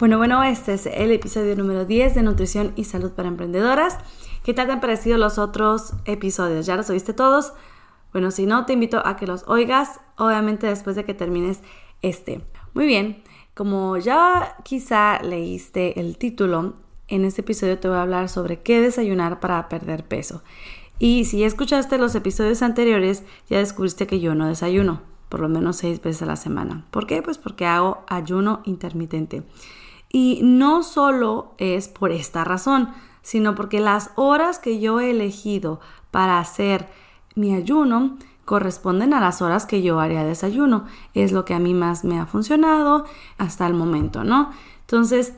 [0.00, 3.98] Bueno, bueno, este es el episodio número 10 de Nutrición y Salud para Emprendedoras.
[4.42, 6.64] ¿Qué tal te han parecido los otros episodios?
[6.64, 7.52] ¿Ya los oíste todos?
[8.10, 11.60] Bueno, si no, te invito a que los oigas, obviamente después de que termines
[12.00, 12.40] este.
[12.72, 16.76] Muy bien, como ya quizá leíste el título,
[17.08, 20.42] en este episodio te voy a hablar sobre qué desayunar para perder peso.
[20.98, 25.50] Y si ya escuchaste los episodios anteriores, ya descubriste que yo no desayuno, por lo
[25.50, 26.86] menos seis veces a la semana.
[26.90, 27.20] ¿Por qué?
[27.20, 29.42] Pues porque hago ayuno intermitente.
[30.12, 32.90] Y no solo es por esta razón,
[33.22, 35.80] sino porque las horas que yo he elegido
[36.10, 36.88] para hacer
[37.34, 40.84] mi ayuno corresponden a las horas que yo haría desayuno.
[41.14, 43.04] Es lo que a mí más me ha funcionado
[43.38, 44.50] hasta el momento, ¿no?
[44.80, 45.34] Entonces,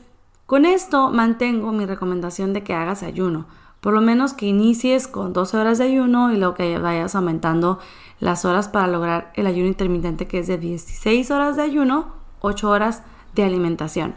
[0.47, 3.45] con esto mantengo mi recomendación de que hagas ayuno.
[3.81, 7.79] Por lo menos que inicies con 12 horas de ayuno y luego que vayas aumentando
[8.19, 12.69] las horas para lograr el ayuno intermitente que es de 16 horas de ayuno, 8
[12.69, 13.03] horas
[13.35, 14.15] de alimentación.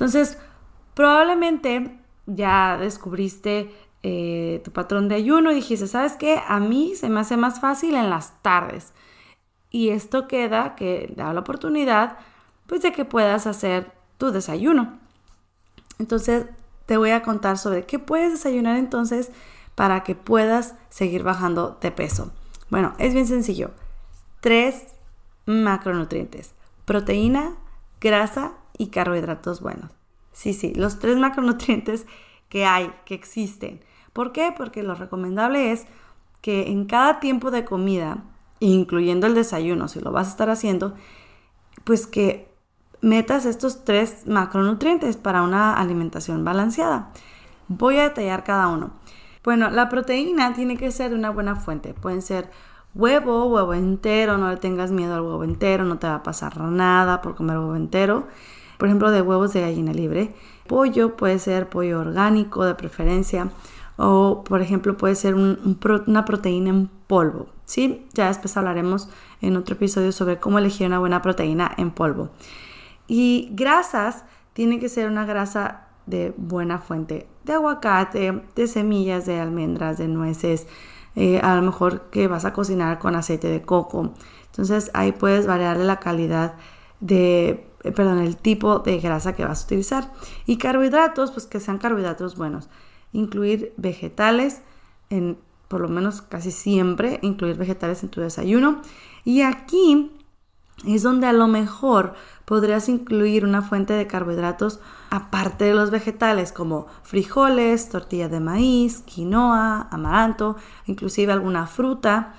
[0.00, 0.38] Entonces,
[0.94, 3.70] probablemente ya descubriste
[4.02, 6.40] eh, tu patrón de ayuno y dijiste, ¿sabes qué?
[6.48, 8.94] A mí se me hace más fácil en las tardes.
[9.70, 12.16] Y esto queda que da la oportunidad
[12.66, 14.98] pues de que puedas hacer tu desayuno.
[15.98, 16.46] Entonces,
[16.86, 19.30] te voy a contar sobre qué puedes desayunar entonces
[19.74, 22.32] para que puedas seguir bajando de peso.
[22.70, 23.72] Bueno, es bien sencillo.
[24.40, 24.86] Tres
[25.44, 26.54] macronutrientes.
[26.86, 27.56] Proteína,
[28.00, 29.90] grasa y carbohidratos buenos.
[30.32, 32.06] Sí, sí, los tres macronutrientes
[32.48, 33.80] que hay, que existen.
[34.14, 34.54] ¿Por qué?
[34.56, 35.86] Porque lo recomendable es
[36.40, 38.24] que en cada tiempo de comida,
[38.58, 40.94] incluyendo el desayuno, si lo vas a estar haciendo,
[41.84, 42.50] pues que
[43.02, 47.10] metas estos tres macronutrientes para una alimentación balanceada.
[47.68, 48.92] Voy a detallar cada uno.
[49.44, 51.92] Bueno, la proteína tiene que ser una buena fuente.
[51.92, 52.50] Pueden ser
[52.94, 56.58] huevo, huevo entero, no le tengas miedo al huevo entero, no te va a pasar
[56.58, 58.26] nada por comer huevo entero
[58.80, 60.34] por ejemplo, de huevos de gallina libre.
[60.66, 63.50] Pollo puede ser pollo orgánico de preferencia
[63.98, 67.48] o, por ejemplo, puede ser una proteína en polvo.
[67.66, 68.06] ¿sí?
[68.14, 69.10] Ya después hablaremos
[69.42, 72.30] en otro episodio sobre cómo elegir una buena proteína en polvo.
[73.06, 74.24] Y grasas,
[74.54, 80.08] tiene que ser una grasa de buena fuente, de aguacate, de semillas, de almendras, de
[80.08, 80.66] nueces,
[81.16, 84.14] eh, a lo mejor que vas a cocinar con aceite de coco.
[84.46, 86.54] Entonces ahí puedes variarle la calidad
[87.00, 90.12] de eh, perdón, el tipo de grasa que vas a utilizar.
[90.46, 92.68] Y carbohidratos, pues que sean carbohidratos buenos.
[93.12, 94.62] Incluir vegetales,
[95.08, 98.82] en, por lo menos casi siempre, incluir vegetales en tu desayuno.
[99.24, 100.12] Y aquí
[100.86, 102.14] es donde a lo mejor
[102.44, 104.80] podrías incluir una fuente de carbohidratos
[105.10, 112.34] aparte de los vegetales como frijoles, tortilla de maíz, quinoa, amaranto, inclusive alguna fruta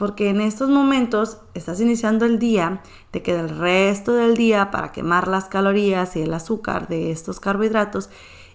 [0.00, 2.80] porque en estos momentos estás iniciando el día,
[3.10, 7.38] te queda el resto del día para quemar las calorías y el azúcar de estos
[7.38, 8.08] carbohidratos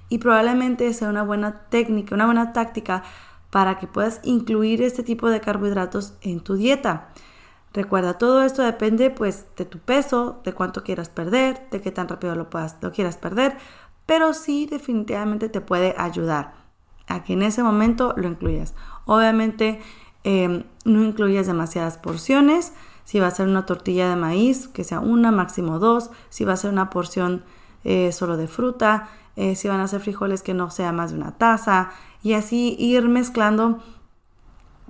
[0.09, 3.03] y probablemente sea una buena técnica, una buena táctica
[3.51, 7.09] para que puedas incluir este tipo de carbohidratos en tu dieta.
[7.73, 12.07] Recuerda, todo esto depende pues de tu peso, de cuánto quieras perder, de qué tan
[12.07, 13.55] rápido lo, puedas, lo quieras perder,
[14.07, 16.55] pero sí definitivamente te puede ayudar
[17.05, 18.73] a que en ese momento lo incluyas.
[19.05, 19.79] Obviamente
[20.27, 22.73] Em, no incluyas demasiadas porciones.
[23.03, 26.09] Si va a ser una tortilla de maíz, que sea una, máximo dos.
[26.29, 27.43] Si va a ser una porción
[27.83, 29.07] eh, solo de fruta.
[29.35, 31.91] Eh, si van a ser frijoles, que no sea más de una taza.
[32.23, 33.83] Y así ir mezclando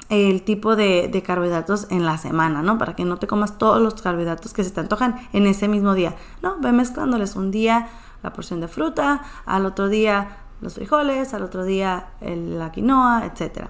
[0.08, 2.78] el tipo de, carbohidratos en la semana, ¿no?
[2.78, 5.96] Para que no te comas todos los carbohidratos que se te antojan en ese mismo
[5.96, 6.16] día.
[6.42, 7.90] No, ve mezclándoles un día
[8.24, 13.68] la porción de fruta, al otro día los frijoles, al otro día la quinoa, etc.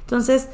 [0.00, 0.48] Entonces,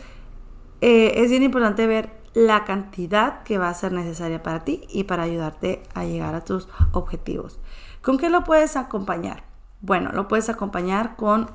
[0.86, 5.04] eh, es bien importante ver la cantidad que va a ser necesaria para ti y
[5.04, 7.58] para ayudarte a llegar a tus objetivos.
[8.02, 9.44] ¿Con qué lo puedes acompañar?
[9.80, 11.50] Bueno, lo puedes acompañar con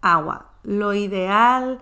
[0.00, 0.52] agua.
[0.62, 1.80] Lo ideal,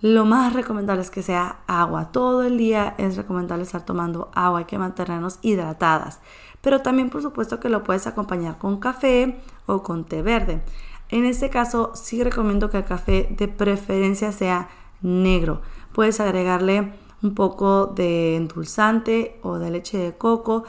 [0.00, 2.10] lo más recomendable es que sea agua.
[2.10, 6.18] Todo el día es recomendable estar tomando agua, hay que mantenernos hidratadas.
[6.62, 10.64] Pero también por supuesto que lo puedes acompañar con café o con té verde.
[11.10, 14.68] En este caso sí recomiendo que el café de preferencia sea
[15.00, 15.60] negro
[15.92, 16.92] Puedes agregarle
[17.22, 20.64] un poco de endulzante o de leche de coco,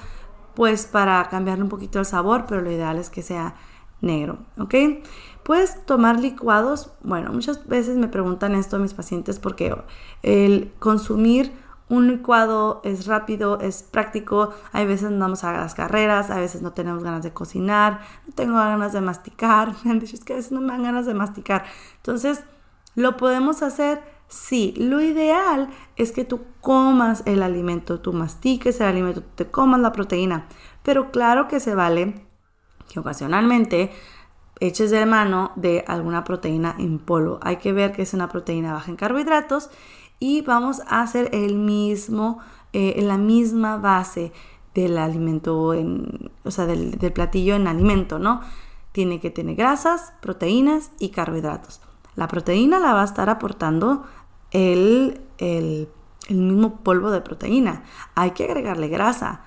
[0.53, 3.55] pues para cambiarle un poquito el sabor, pero lo ideal es que sea
[4.01, 4.75] negro, ¿ok?
[5.43, 9.75] Puedes tomar licuados, bueno, muchas veces me preguntan esto a mis pacientes porque
[10.21, 11.51] el consumir
[11.89, 16.71] un licuado es rápido, es práctico, hay veces andamos a las carreras, a veces no
[16.71, 20.35] tenemos ganas de cocinar, no tengo ganas de masticar, me han dicho es que a
[20.37, 21.65] veces no me dan ganas de masticar.
[21.97, 22.43] Entonces,
[22.95, 24.01] ¿lo podemos hacer?
[24.33, 29.79] Sí, lo ideal es que tú comas el alimento, tú mastiques el alimento, te comas
[29.79, 30.47] la proteína,
[30.81, 32.25] pero claro que se vale
[32.91, 33.91] que ocasionalmente
[34.59, 37.37] eches de mano de alguna proteína en polvo.
[37.43, 39.69] Hay que ver que es una proteína baja en carbohidratos
[40.17, 42.39] y vamos a hacer el mismo,
[42.73, 44.31] eh, la misma base
[44.73, 48.41] del alimento, en, o sea, del, platillo en alimento, ¿no?
[48.93, 51.81] Tiene que tener grasas, proteínas y carbohidratos.
[52.15, 54.03] La proteína la va a estar aportando
[54.53, 55.89] el, el,
[56.29, 57.83] mismo polvo de proteína.
[58.15, 59.41] Hay que agregarle grasa.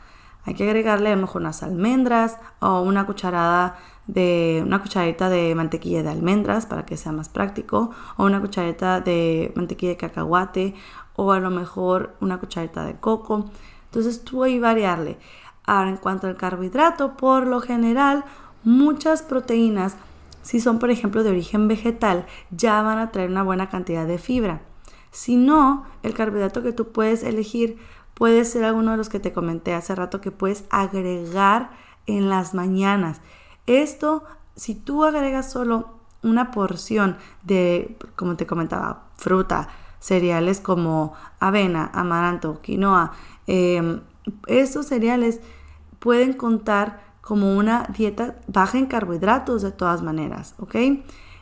[0.44, 5.54] Hay que agregarle a lo mejor unas almendras o una cucharada de una cucharadita de
[5.54, 10.74] mantequilla de almendras para que sea más práctico o una cucharita de mantequilla de cacahuate
[11.16, 13.50] o a lo mejor una cucharita de coco.
[13.86, 15.18] Entonces tú ahí variarle.
[15.64, 18.24] Ahora en cuanto al carbohidrato, por lo general
[18.62, 19.96] muchas proteínas,
[20.42, 24.18] si son por ejemplo de origen vegetal, ya van a traer una buena cantidad de
[24.18, 24.60] fibra.
[25.16, 27.78] Si no, el carbohidrato que tú puedes elegir
[28.12, 31.70] puede ser alguno de los que te comenté hace rato que puedes agregar
[32.06, 33.22] en las mañanas.
[33.66, 34.24] Esto,
[34.56, 35.88] si tú agregas solo
[36.22, 39.68] una porción de, como te comentaba, fruta,
[40.00, 43.12] cereales como avena, amaranto, quinoa,
[43.46, 44.02] em,
[44.46, 45.40] estos cereales
[45.98, 50.74] pueden contar como una dieta baja en carbohidratos de todas maneras, ¿ok?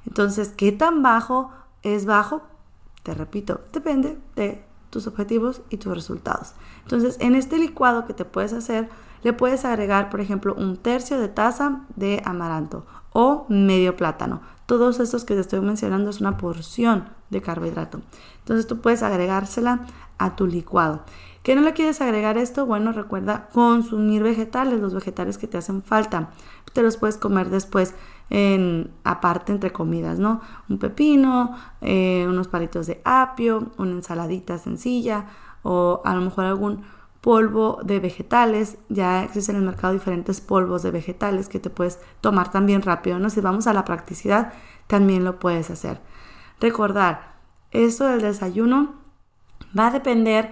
[0.07, 1.51] Entonces, ¿qué tan bajo
[1.83, 2.54] es bajo?
[3.05, 6.55] Te repito, depende de tus objetivos y tus resultados.
[6.83, 8.89] Entonces, en este licuado que te puedes hacer,
[9.23, 14.41] le puedes agregar, por ejemplo, un tercio de taza de amaranto o medio plátano.
[14.67, 18.01] Todos estos que te estoy mencionando es una porción de carbohidrato.
[18.41, 19.87] Entonces tú puedes agregársela
[20.19, 21.03] a tu licuado.
[21.43, 22.65] ¿Qué no le quieres agregar esto?
[22.65, 26.31] Bueno, recuerda consumir vegetales, los vegetales que te hacen falta.
[26.75, 27.95] Te los puedes comer después
[28.31, 30.41] en aparte entre comidas, ¿no?
[30.69, 35.27] Un pepino, eh, unos palitos de apio, una ensaladita sencilla
[35.63, 36.83] o a lo mejor algún
[37.21, 38.77] polvo de vegetales.
[38.91, 43.19] Ya existen en el mercado diferentes polvos de vegetales que te puedes tomar también rápido,
[43.19, 43.31] ¿no?
[43.31, 44.53] Si vamos a la practicidad,
[44.87, 46.01] también lo puedes hacer.
[46.61, 47.37] Recordar,
[47.71, 48.95] esto del desayuno
[49.79, 50.51] va a depender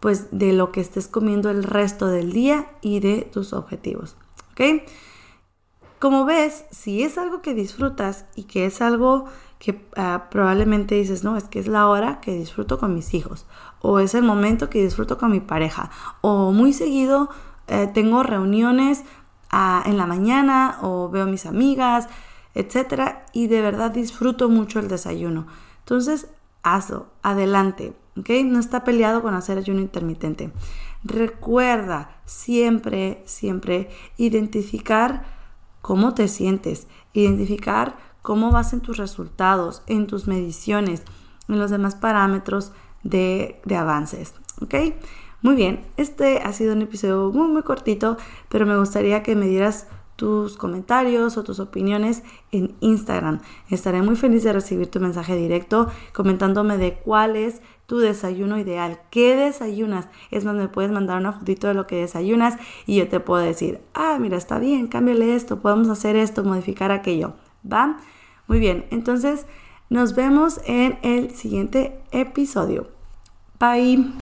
[0.00, 4.16] pues de lo que estés comiendo el resto del día y de tus objetivos,
[4.52, 4.82] ¿ok?
[6.02, 9.26] Como ves, si es algo que disfrutas y que es algo
[9.60, 13.46] que ah, probablemente dices, no, es que es la hora que disfruto con mis hijos,
[13.82, 17.30] o es el momento que disfruto con mi pareja, o muy seguido
[17.68, 19.04] eh, tengo reuniones
[19.52, 22.08] ah, en la mañana o veo a mis amigas,
[22.52, 25.46] etcétera, y de verdad disfruto mucho el desayuno.
[25.84, 26.26] Entonces,
[26.64, 28.28] hazlo, adelante, ¿ok?
[28.44, 30.50] No está peleado con hacer ayuno intermitente.
[31.04, 35.41] Recuerda siempre, siempre identificar
[35.82, 41.02] cómo te sientes, identificar cómo vas en tus resultados, en tus mediciones,
[41.48, 42.72] en los demás parámetros
[43.02, 44.34] de, avances.
[44.62, 44.74] ¿Ok?
[45.42, 48.16] Muy bien, este ha sido un episodio muy muy cortito,
[48.48, 53.40] pero me gustaría que me dieras tus comentarios o tus opiniones en Instagram.
[53.70, 59.00] Estaré muy feliz de recibir tu mensaje directo comentándome de cuál es tu desayuno ideal.
[59.10, 60.08] ¿Qué desayunas?
[60.30, 63.42] Es más, me puedes mandar una fotito de lo que desayunas y yo te puedo
[63.42, 67.34] decir, ah, mira, está bien, cámbiale esto, podemos hacer esto, modificar aquello.
[67.70, 67.98] ¿Va?
[68.46, 69.46] Muy bien, entonces
[69.90, 72.88] nos vemos en el siguiente episodio.
[73.60, 74.21] Bye.